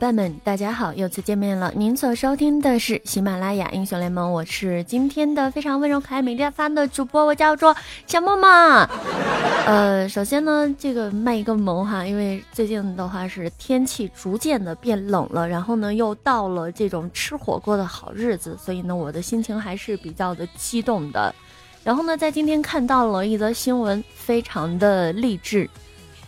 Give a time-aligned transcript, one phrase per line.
[0.00, 1.70] 伴们，大家好，又次见面了。
[1.76, 8.48] 您所收听的是喜马拉雅英雄联盟，我是今天的非常温柔可爱、每天发的主播，我叫做小默默。
[9.68, 21.34] 呃，首先呢，这个卖一个萌哈，因为最近的话是天气逐渐的变冷了，然后呢又到了这种吃火锅的好日子，所以呢我的心情还是比较的激动的。
[21.84, 25.68] 然后呢，在今天看到了一则新闻，非常的励志，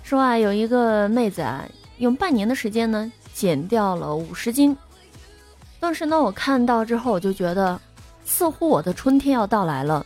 [0.02, 1.64] 说啊有一个妹子啊，
[1.96, 3.10] 用半年的时间呢。
[3.34, 4.76] 减掉了五十斤，
[5.80, 7.80] 当时呢，我看到之后，我就觉得
[8.24, 10.04] 似乎我的春天要到来了。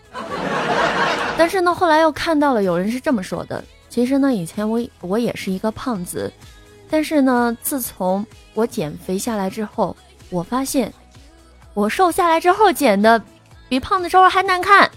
[1.37, 6.33] 但是呢，后来又看到了有人是这么说的：，其实呢，以前我我也是一个胖子，
[6.89, 8.25] 但是呢，自从
[8.55, 9.95] 我减肥下来之后，
[10.31, 10.93] 我发现
[11.75, 13.23] 我瘦下来之后减的
[13.69, 14.91] 比胖的时候还难看。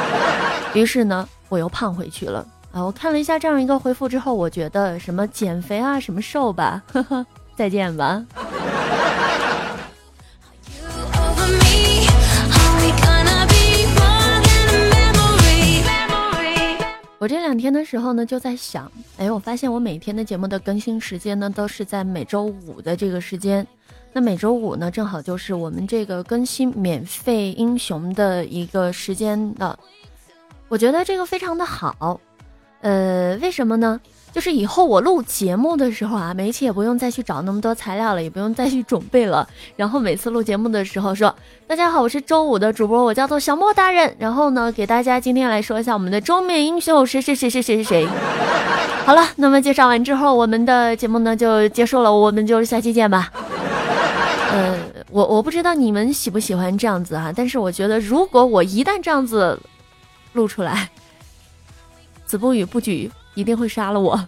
[0.72, 2.46] 于是呢，我又胖回去了。
[2.72, 7.26] 啊，我看了一下这样一个回复之后，我觉得什么减肥啊，什么瘦吧，呵呵。
[7.56, 8.24] 再见吧。
[17.18, 23.66] 我这两天的时候呢，就在想，哎，我发现我每天的节目的更新时间呢，都是在每周五的这个时间。
[24.12, 29.76] 那每周五呢，正好就是我们这个更新免费英雄的一个时间的。
[30.68, 32.20] 我觉得这个非常的好。
[32.82, 34.00] 呃，为什么呢？
[34.36, 39.48] 就是以后我录节目的时候啊，每一期也不用再去找那么多材料了，也不用再去准备了。
[39.76, 41.34] 然后每次录节目的时候说
[41.66, 48.08] ：“大家好，我是周五的主播，我叫做小莫大人。”然后呢，给大家今天来说一下我们的周面英雄谁谁谁谁谁谁谁。
[49.06, 53.32] 好了，那么介绍完之后，我们的节目呢就结束了，我们就下期见吧。
[54.52, 59.58] 呃，我我不知道你们喜不喜欢这样子哈，但是我觉得如果我一旦这样子
[60.34, 60.90] 录出来，
[62.26, 63.10] 子不语不举。
[63.36, 64.18] 一定会杀了我，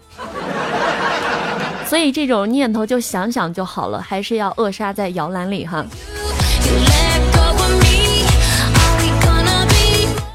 [1.85, 5.83] 所以这种念头就想想就好了，还是要扼杀在摇篮里哈。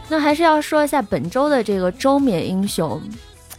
[0.09, 3.01] 那还是要说一下本周的这个周冕英雄，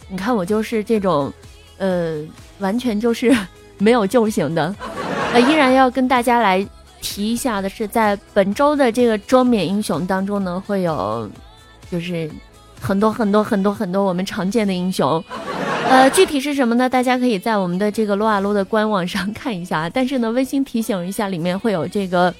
[0.10, 1.32] 你看我就是这种，
[1.78, 2.18] 呃，
[2.60, 3.36] 完全就是
[3.78, 4.76] 没有救星的。
[5.34, 6.68] 那依然要跟大家来
[7.02, 11.30] 提一下的是，在本周的这个周冕英雄当中呢，会有
[11.90, 12.30] 就是。
[12.80, 15.24] 很多很多很多很多我们常见的英雄，
[15.90, 16.88] 呃，具体是什么呢？
[16.88, 19.90] 大家可以在我们的这个撸啊撸的官网上看一下啊。
[19.94, 22.34] 但是呢，温馨提醒一下，里面会有这个，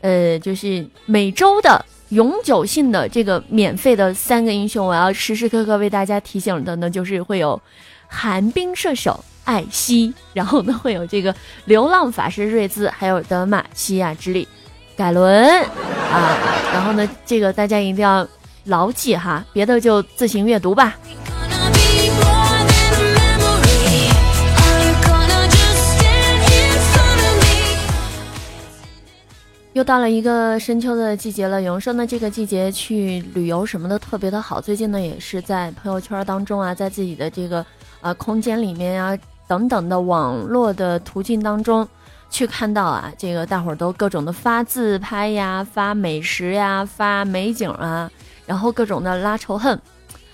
[0.00, 7.60] 呃，就是每周的永久性的这个免费的三个英雄，我要时时刻刻为大家提醒的呢，就是会有
[8.08, 11.32] 寒冰射手艾希，然后呢会有这个
[11.66, 14.48] 流浪法师瑞兹，还有德玛西亚之力
[14.96, 15.44] 盖伦
[16.12, 16.36] 啊，
[16.72, 18.26] 然后呢，这个大家一定要。
[18.64, 20.96] 牢记哈，别的就自行阅读吧。
[29.72, 34.60] 又到了一个深秋的季节了，有人说呢，这个季节去旅游什么的特别的好。
[34.60, 37.64] 最近呢，也是在朋友圈当中啊，在自己的这个
[38.00, 39.16] 呃空间里面啊
[39.46, 41.88] 等等的网络的途径当中，
[42.30, 48.10] 去看到啊，这个大伙儿都各种的发自拍呀，发美食呀，发美景啊。
[48.50, 49.80] 然后各种的拉仇恨，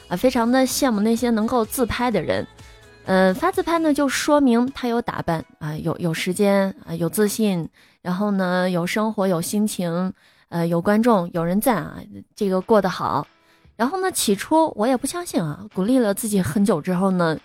[0.09, 2.47] 啊，非常的羡慕那些能够自拍的人，
[3.05, 7.69] 呃，发自拍呢就说明他有打扮啊，有有时间啊，有自信，
[8.01, 10.15] 然后呢有生活有心情，
[10.49, 11.99] 呃，有观众有人赞啊，
[12.35, 13.27] 这个过得好。
[13.77, 17.39] 然后呢，起初我也不相信啊，鼓励了自己很久之后呢，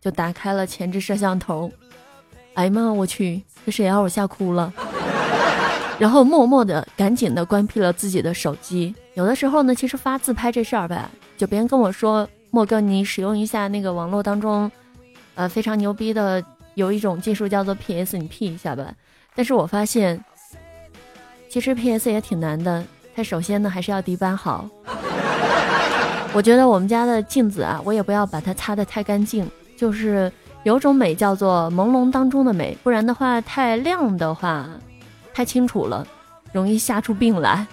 [0.00, 1.68] 就打开了前置摄像头，
[2.54, 4.72] 哎呀妈，我去，这谁让我吓哭了。
[5.98, 8.94] 然后默默的、赶紧的关闭了自己的手机。
[9.14, 14.70] 有的时候呢，其实发自拍这事儿吧，就别人跟我说莫哥，你使用一下那个网络当中，
[15.34, 16.42] 呃，非常牛逼的
[16.74, 18.92] 有一种技术叫做 PS，你 P 一下吧。
[19.34, 20.22] 但是我发现，
[21.50, 22.82] 其实 PS 也挺难的。
[23.14, 24.66] 它首先呢，还是要底板好。
[26.32, 30.32] 我觉得我们家的镜子啊，我也不要把它擦得太干净，就是
[30.62, 34.66] 有种美叫做朦胧当中的美，不然的话太亮的话。
[35.34, 36.06] 太清楚了，
[36.52, 37.66] 容易吓出病来。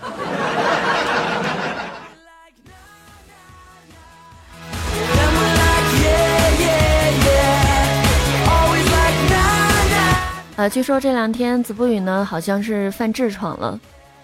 [10.69, 13.79] 据说这两天子不语呢，好像是犯痔疮了，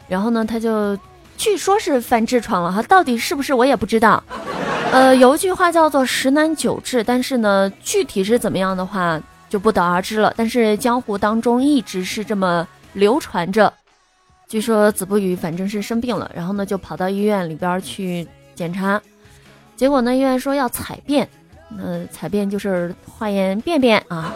[0.08, 0.98] 然后呢，他就
[1.38, 4.24] 据说是犯痔疮了哈，到底是不是我也不知道。
[4.92, 10.34] 呃，有一句话叫做“十难九治”，但是呢，具体是怎么样的话就不得而知了。
[10.38, 12.68] 但是江湖当中一直是这么。
[12.96, 13.74] 流传着，
[14.48, 18.26] 据说子不语反正是生病了，然后呢就跑到医院里边去
[18.56, 19.02] 检查，
[19.76, 21.28] 结果呢医院说要采便，
[21.78, 24.34] 呃采便就是化验便便啊，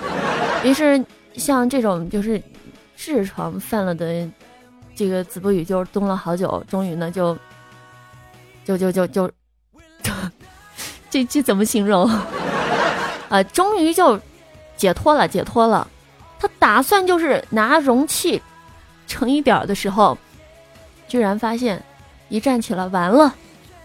[0.61, 1.01] 于是
[1.39, 2.41] 像这种就是
[2.97, 4.29] 痔疮犯了的
[4.93, 7.35] 这个子不语，就蹲了好久，终于呢就
[8.65, 9.31] 就就就就，
[11.09, 12.07] 这这怎么形容？
[13.29, 14.19] 啊，终于就
[14.75, 15.87] 解脱了，解脱了。
[16.39, 18.41] 他打算就是拿容器
[19.07, 20.17] 盛一点的时候，
[21.07, 21.83] 居然发现
[22.27, 23.33] 一站起来完了，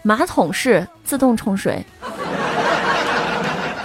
[0.03, 1.85] 马桶是自动冲水。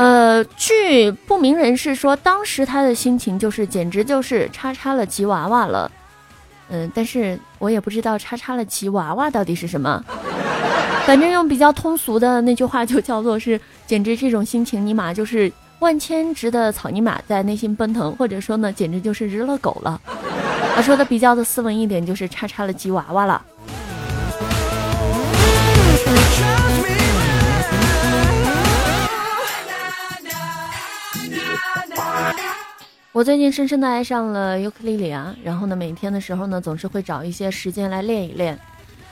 [0.00, 5.92] 呃，据不明人士说，当时他的心情就是简直就是叉叉了吉娃娃了。
[6.70, 10.02] 嗯，但是我也不知道叉叉了吉娃娃到底是什么。
[11.04, 20.00] 反正用比较通俗的那句话就叫做是，简直这种心情尼玛就是万千只的草泥马在内心奔腾，或者说呢，简直就是日了狗了。
[20.74, 23.42] 他说的比较的斯文一点，就是叉叉了吉娃娃了。
[33.12, 38.56] 我最近深深的爱上了尤克里里啊，然后呢，每天的时候呢，总是会找一些时间来练一练。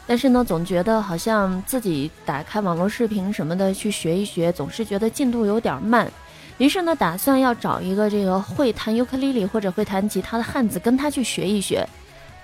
[0.06, 6.08] 但是呢，总觉得好像自己打开网络视频什么的去学一学，总是觉得进度有点慢。
[6.58, 11.84] 于是呢，打算要找一个这个会弹尤克里里或者会弹吉他的汉子跟他去学一学。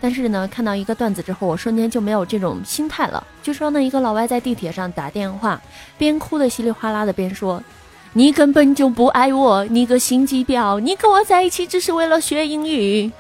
[0.01, 3.25] 但是呢，看到一个段子之后，我瞬间就没有这种心态了。
[3.45, 5.63] 就说呢，一个老外在地铁上打电话，
[5.97, 7.63] 边哭的稀里哗啦的边说
[8.17, 10.79] ：“你根本就不爱我，你个心机婊！
[10.79, 13.11] 你跟我在一起只是为了学英语。”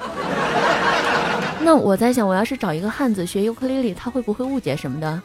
[1.60, 5.20] 那我在想，我要是找一个汉子学尤克里里，他会不会误解什么的？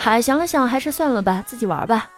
[0.00, 2.10] 还想了想，还是算了吧，自己玩吧。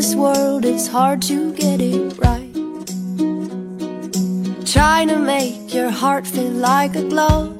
[0.00, 2.54] This world is hard to get it right.
[4.64, 7.52] Trying to make your heart feel like a glove.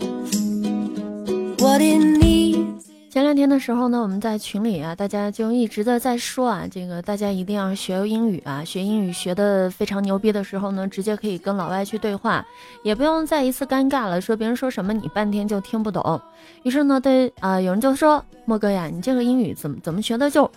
[1.61, 2.87] What it needs.
[3.11, 12.43] 前两天的时候呢我们在群里啊大家就一直的在说啊这个大家一定要学英语啊学英语学的非常牛逼的时候呢直接可以跟老外去对话
[12.85, 16.19] 也不用再一次尴尬了说别人说什么你半天就听不懂。
[16.63, 20.51] 于是呢对啊有人就说莫哥呀你这个英语怎么怎么学的就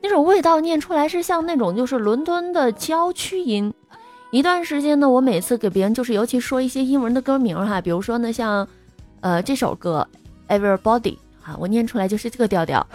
[0.00, 3.72] 那种味道念出来是像那种就是伦敦的郊区音。
[4.30, 8.68] 一段时间呢，我每次给别人就是尤其说一些英文的歌名哈，比如说呢像，
[9.20, 10.06] 呃这首歌
[10.48, 12.86] ，Everybody 啊，我念出来就是这个调调，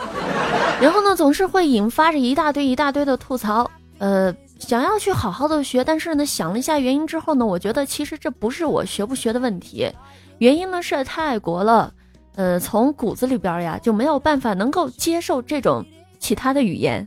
[0.80, 9.90] 然后呢总是会引发着一大堆一大堆的吐槽，呃想要去好好的学，但是呢想了一下原因之后呢，我觉得其实这不是我学不学的问题，
[10.38, 11.92] 原因呢是太国了，
[12.36, 15.84] 呃从骨子里边呀就没有办法能够接受这种
[16.24, 17.06] 其他的语言。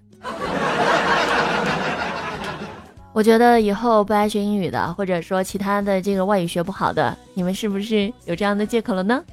[3.14, 9.24] 我觉得以后不爱学英语的，或者说其他的这个外语学不好的，你们是不是有这样的借口了呢？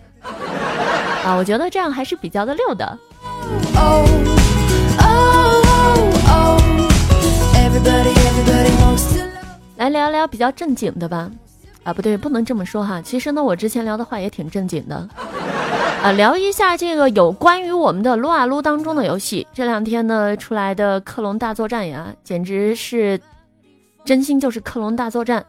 [1.26, 2.98] 啊，我觉得这样还是比较的溜的。
[9.76, 11.30] 来聊聊比较正经的吧。
[11.84, 13.02] 啊，不对，不能这么说哈。
[13.02, 15.10] 其实呢，我之前聊的话也挺正经的。
[16.04, 19.48] 啊，聊一下这个有关于我们的撸啊撸当中的游戏。
[19.54, 23.18] 这两天呢出来的克隆大作战呀，简直是。
[24.04, 25.46] 真心就是克隆大作战。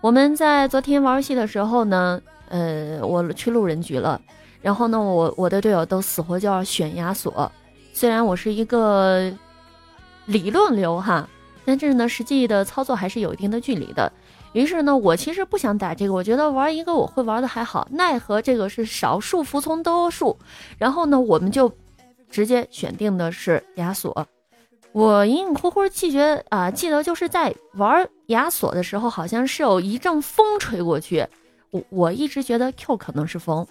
[0.00, 4.20] 我们在昨天玩游戏的时候呢，呃，我去路人局了，
[4.62, 7.50] 然后呢，我我的队友都死活就要选亚索。
[7.92, 9.28] 虽然我是一个
[10.26, 11.28] 理论流哈，
[11.64, 14.12] 但是呢，实际的操作还是有一定的距离的。
[14.56, 17.86] 于是呢，我其实不想打这个，我觉得玩一个我会玩的还好。
[17.90, 20.34] 奈何这个是少数服从多数，
[20.78, 21.70] 然后呢，我们就
[22.30, 24.26] 直接选定的是亚索。
[24.92, 31.26] 我隐隐乎乎记觉啊，记得就是在玩亚索的时候，好像是有一阵风吹过去。
[31.70, 33.66] 我我一直觉得 Q 可能是风，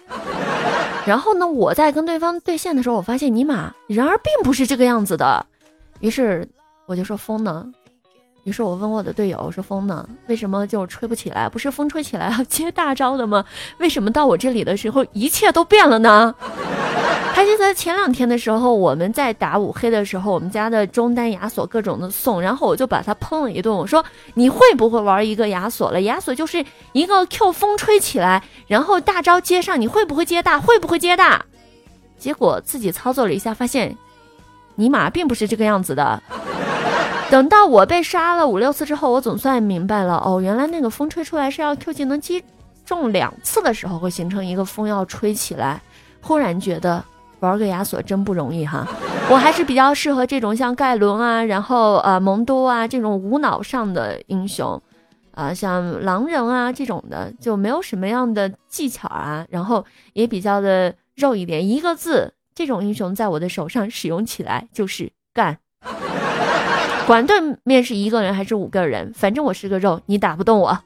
[1.04, 5.44] 然后呢，我在跟对方对线的时候，我发现尼玛，然而并不是这个样子的。
[5.98, 6.48] 于是
[6.86, 7.66] 我就说风呢，
[8.46, 11.48] 于是我问我的队友我说风呢，为什么就吹不起来？
[11.48, 13.44] 不是风吹起来要接大招的吗？
[13.78, 16.32] 为什么到我这里的时候一切都变了呢？
[17.34, 23.74] 还记得前两天的时候，我们在打五黑的时候，我们家的中单亚索各种的送，然后我就把他喷了一顿。
[23.74, 26.02] 我说你会不会玩一个亚索了？
[26.02, 30.60] 亚索就是一个 Q 风吹起来，然后大招接上，你会不会接大？
[30.60, 31.44] 会不会接大？
[32.16, 33.96] 结果自己操作了一下，发现
[34.76, 36.22] 尼玛并不是这个样子的。
[37.30, 42.42] 等到我被杀了五六次之后，我总算明白了，哦，原来那个风吹出来是要 Q 技能击
[42.84, 45.80] 中两次的时候会形成一个风要吹起来。
[46.20, 47.04] 忽然觉得。
[47.40, 48.88] 玩个亚索真不容易哈，
[49.30, 54.80] 我还是比较适合这种像盖伦啊，然后呃蒙多啊这种无脑上的英雄，
[55.32, 65.58] 啊像狼人啊这种的就没有什么样的技巧啊，然后也比较的肉一点，一个字，这种英雄在我的手上使用起来就是干，
[67.06, 70.76] 管对面是一个人还是五个人，反正我是个肉，你打不动我。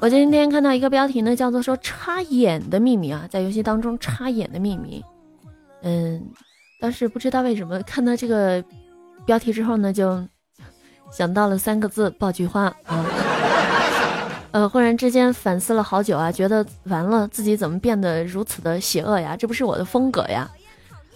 [0.00, 5.04] 我今天看到一个标题呢，叫做说插眼的秘密啊，在游戏当中插眼的秘密。
[5.82, 6.22] 嗯，
[6.80, 8.64] 当时不知道为什么看到这个
[9.26, 10.24] 标题之后呢，就
[11.10, 13.04] 想到了三个字：爆菊花啊。
[14.50, 19.36] 呃，忽然之间反思了好久啊，觉得完了，自己怎么变得如此的邪恶呀？
[19.36, 20.48] 这不是我的风格呀。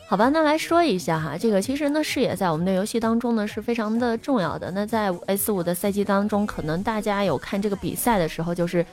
[0.07, 4.71] 好吧，那来说一下哈，这个其实呢，视野在我们的游戏当中呢是非常的重要的。
[4.73, 8.85] 那在 S 五的赛季当中，可能大家有看这个比赛的时候，就是，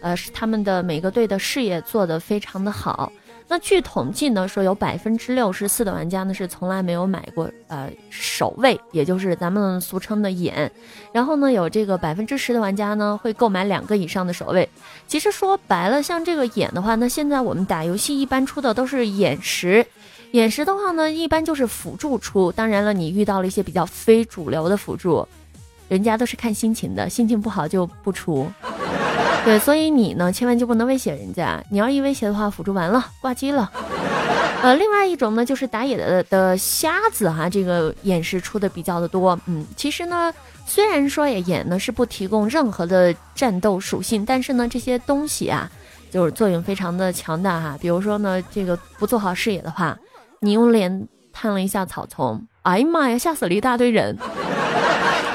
[0.00, 3.12] 呃，是他们的每个队的视野做得非常的好。
[3.50, 10.70] 那据统计呢，说有百分之六十四的玩家呢是从来没有买过呃守卫，也就是咱们俗称的眼。
[11.12, 14.68] 然后呢，有这个百分之十的玩家呢会购买两个以上的守卫。
[15.06, 19.86] 其实说白了，像这个眼的话，那现在我们打游戏一般出的都是眼石。
[20.32, 22.52] 眼石的话呢，一般就是辅助出。
[22.52, 25.26] 当然了，你遇到了一些比较非主流的辅助，
[25.88, 28.46] 人家都是看心情的，心情不好就不出。
[29.44, 31.62] 对，所以你呢，千万就不能威胁人家。
[31.70, 33.70] 你要一威胁的话，辅助完了挂机了。
[34.62, 39.38] 呃，另外一种呢，就是打野的的瞎子哈，这个眼石出的比较的多。
[39.46, 40.32] 嗯，其实呢，
[40.66, 45.70] 虽然说眼呢是不提供任何的战斗属性，但是呢，这些东西啊，
[46.10, 47.78] 就是作用非常的强大哈。
[47.80, 49.96] 比如说呢，这个不做好视野的话。
[50.40, 54.16] 你用脸探了一下草丛，哎呀妈呀，吓死了一大堆人！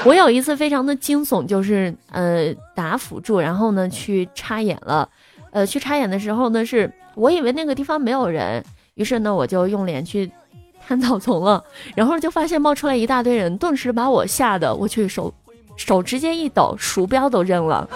[0.04, 5.08] 我有一次非常的惊悚，就是呃打辅助，然后呢去插眼了，
[5.50, 8.62] 呃去插眼的时候呢，是我以为那个地方没有人，
[8.96, 10.30] 于是呢我就用脸去
[10.86, 15.32] 探草丛了，然后就发现冒出来一大堆人，顿时把我吓得我去手
[15.76, 17.88] 手直接一抖，鼠标都扔了。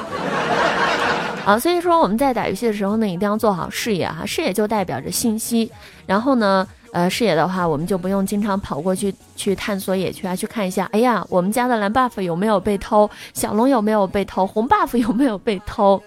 [1.44, 5.70] 啊，所以说我们在打游戏的时候呢，一定要做好视野哈，视野就代表着信息，
[6.06, 6.66] 然后呢。
[6.90, 10.88] 呃，视野的话，我们就不用经常跑过去去探索野区啊，去看一下。
[10.92, 13.08] 哎呀，我们家的蓝 buff 有没有被偷？
[13.34, 14.46] 小龙有没有被偷？
[14.46, 16.02] 红 buff 有没有被偷？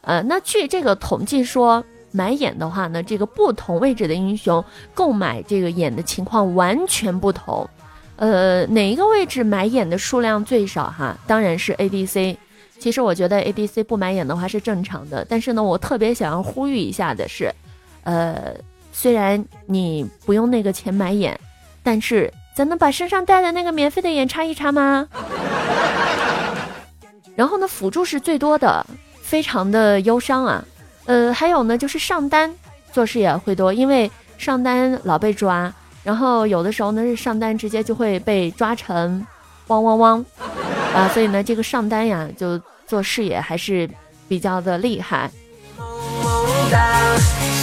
[0.00, 4.64] 呃，那据这个统计说，买眼的话呢，这个不同位置的英雄
[4.94, 7.68] 购买这个眼的情况完全不同。
[8.16, 10.84] 呃，哪一个位置买眼的数量最少？
[10.90, 12.36] 哈，当然是 ADC。
[12.78, 17.52] 其实我觉得 ADC 不买眼的话是正常的，但是呢，我特别想要呼吁一下的是，
[18.04, 18.54] 呃。
[18.96, 21.38] 虽然你不用那个钱买眼，
[21.82, 25.08] 但是咱能把身上带的那个免费的眼插一插吗？
[27.34, 28.86] 然后呢，辅助是最多的，
[29.20, 30.64] 非常的忧伤啊。
[31.06, 32.54] 呃，还有呢，就是上单
[32.92, 34.08] 做事也会多，因为
[34.38, 35.70] 上单老被抓，
[36.04, 39.26] 然后有的时候呢是上单直接就会被抓成
[39.66, 40.24] 汪汪汪
[40.94, 43.90] 啊，所以呢，这个上单呀就做事也还是
[44.28, 45.28] 比较的厉害。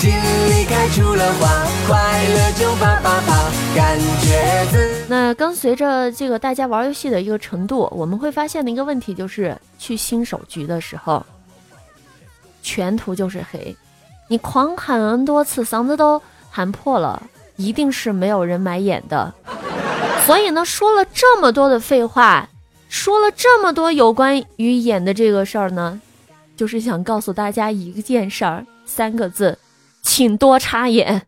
[0.01, 1.48] 心里开出了花，
[1.88, 5.05] 快乐就啪啪啪，感觉自。
[5.08, 11.24] 那跟随着这个大家玩游戏的一个程度，我们会发现的一个问题就是，去新手局的时候，
[12.63, 13.77] 全图就是黑，
[14.27, 17.22] 你狂喊 N 多次，嗓子都喊破了，
[17.58, 19.31] 一定是没有人买眼的。
[20.25, 22.50] 所以呢，说了这么多的废话，
[22.89, 26.01] 说了这么多有关于眼的这个事儿呢，
[26.58, 29.55] 就是想告诉大家一件事儿，三个字。
[30.13, 31.21] 请多插眼，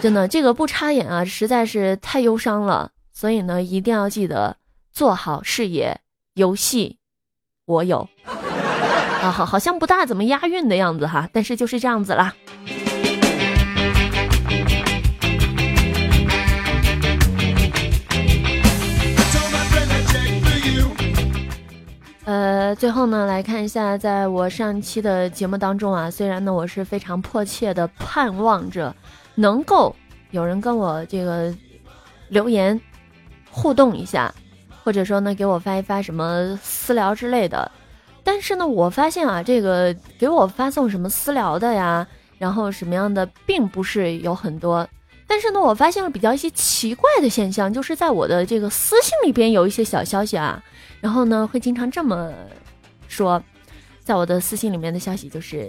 [0.00, 2.92] 真的，这个不插眼啊，实在是太忧伤了。
[3.12, 4.58] 所以呢，一定要记得
[4.92, 5.98] 做好视野。
[6.34, 6.98] 游戏，
[7.64, 8.08] 我有
[9.20, 12.32] 啊，好，好像不大怎么押韵的样子哈，但是就是这样子啦。
[22.32, 28.96] 呃，最后呢，来看一下，在我上期的节目当中啊，虽然呢，我是非常迫切的盼望着
[29.34, 29.94] 能够
[30.30, 31.54] 有人跟我这个
[32.28, 32.80] 留言
[33.50, 34.34] 互动一下，
[34.82, 37.70] 或者说呢，给我发一发什么私聊之类的，
[38.24, 42.06] 但是呢，我发现啊，这个给我发送什么私聊的呀，
[42.38, 44.88] 然后什么样的，并不是有很多。
[45.26, 50.62] 但是呢，我发现了比较一些奇怪的现象，就是在我的这个私信里边有一些小消息啊，
[51.02, 52.32] 然后呢会经常这么
[53.08, 53.42] 说，
[54.04, 55.68] 在我的私信里面的消息就是，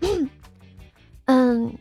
[1.24, 1.74] 嗯，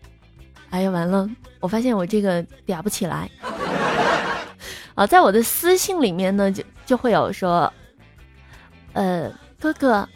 [0.69, 3.29] 哎呀完了，我发现我这个嗲不起来，
[4.95, 7.71] 啊，在我的私信里面呢，就就会有说，
[8.93, 10.07] 呃，哥哥，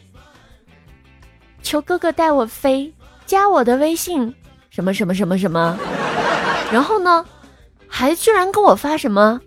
[1.62, 2.94] 求哥哥带我飞，
[3.26, 4.34] 加我的微信，
[4.70, 5.78] 什么什么什么什么，
[6.72, 7.26] 然后呢，
[7.86, 9.42] 还居然跟我发什么，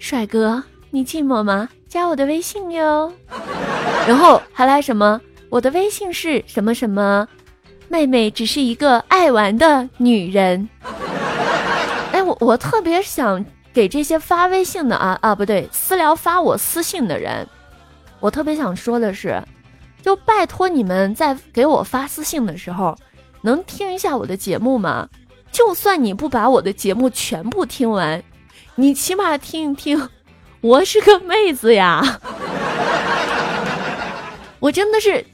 [0.00, 0.60] 帅哥，
[0.90, 1.68] 你寂寞吗？
[1.88, 3.12] 加我的微信哟，
[4.06, 7.26] 然后还来什么，我的微信是什么什么，
[7.88, 10.68] 妹妹只是一个爱玩的女人。
[12.12, 13.44] 哎，我我特别想。
[13.70, 17.46] 给这些发微信的啊啊不对，私聊发我私信的人，
[18.18, 19.40] 我特别想说的是，
[20.02, 22.96] 就拜托你们在给我发私信的时候，
[23.40, 25.08] 能听一下我的节目吗？
[25.52, 28.20] 就算你不把我的节目全部听完，
[28.74, 30.08] 你起码听一听，
[30.60, 32.20] 我是个妹子呀，
[34.60, 35.24] 我真的是。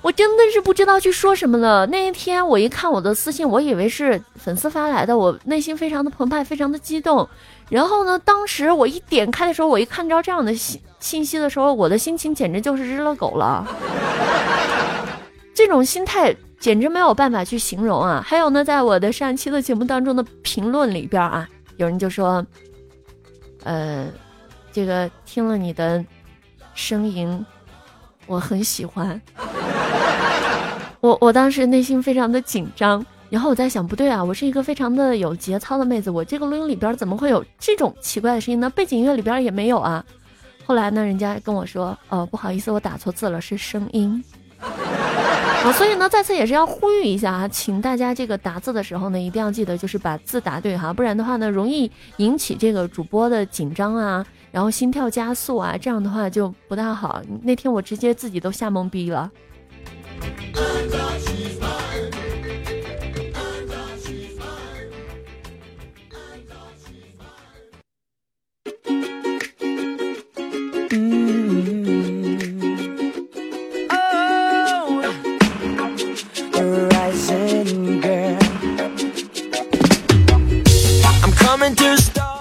[0.00, 1.84] 我真的是不知道去说什么了。
[1.86, 7.28] 那一天我一看我的私信，我以为是粉丝发来的，我内心非常的澎湃，非常的激动。
[7.68, 13.66] 然后呢，当时我一点开的时候，我一看着这样的信信息的时候，我的心情简直就是日了狗了。
[15.52, 18.22] 这种心态简直没有办法去形容啊！
[18.24, 22.46] 还有呢，在我的上期的节目当中的评论里边啊，有人就说，
[23.64, 24.06] 呃，
[24.78, 26.04] 这个听了你的
[26.72, 27.44] 声音，
[28.28, 29.20] 我很喜欢。
[31.02, 38.70] 我我当时内心非常的紧张，然后我在想，不对啊，我是一个非常的有节操的妹子，我这个录音里边怎么会有这种奇怪的声音呢？
[38.70, 40.04] 背景音乐里边也没有啊。
[40.64, 44.22] 后来呢，人家跟我说，哦，不好意思，我打错字了，是声音。
[45.64, 57.22] 啊，所以呢，再次也是要呼吁一下啊，请大家这个打字的时候呢，一定要记得就是把字打对哈，不然的话呢，容易引起这个主播的紧张啊，然后心跳加速啊，这样的话就不大好。
[57.42, 59.30] 那天我直接自己都吓懵逼了。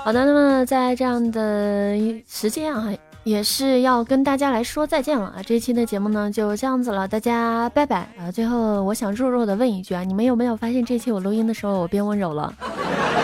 [0.08, 2.94] 好的，那么在这样的时间啊。
[3.26, 5.44] 也是要跟大家来说再见了啊！
[5.46, 8.32] 这一期的节目呢就这样子了，大家拜拜啊！
[8.32, 12.54] 最后我想弱弱的问一句啊，你们有没有发现这期我录音的时候我变温柔了？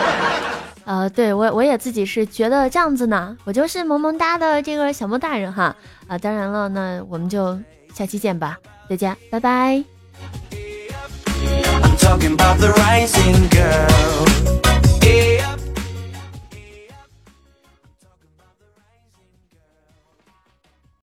[0.84, 5.74] 呃，对我我也自己是觉得这样子呢，我就是萌萌哒的这个小莫大人哈
[6.06, 6.18] 啊！
[6.18, 7.58] 当然了，那我们就
[7.94, 8.58] 下期见吧，
[8.90, 9.82] 再见，拜拜。